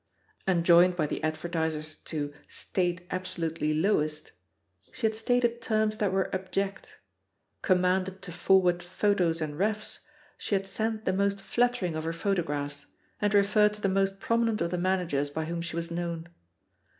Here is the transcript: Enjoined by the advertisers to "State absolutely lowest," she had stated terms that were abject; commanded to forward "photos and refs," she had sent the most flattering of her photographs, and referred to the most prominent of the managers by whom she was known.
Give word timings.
Enjoined 0.47 0.95
by 0.95 1.05
the 1.05 1.23
advertisers 1.23 1.93
to 1.93 2.33
"State 2.47 3.05
absolutely 3.11 3.71
lowest," 3.71 4.31
she 4.91 5.05
had 5.05 5.15
stated 5.15 5.61
terms 5.61 5.97
that 5.97 6.11
were 6.11 6.33
abject; 6.33 6.97
commanded 7.61 8.19
to 8.23 8.31
forward 8.31 8.81
"photos 8.81 9.41
and 9.41 9.59
refs," 9.59 9.99
she 10.39 10.55
had 10.55 10.65
sent 10.65 11.05
the 11.05 11.13
most 11.13 11.39
flattering 11.39 11.95
of 11.95 12.03
her 12.03 12.13
photographs, 12.13 12.87
and 13.21 13.35
referred 13.35 13.75
to 13.75 13.81
the 13.81 13.87
most 13.87 14.19
prominent 14.19 14.59
of 14.59 14.71
the 14.71 14.77
managers 14.79 15.29
by 15.29 15.45
whom 15.45 15.61
she 15.61 15.75
was 15.75 15.91
known. 15.91 16.27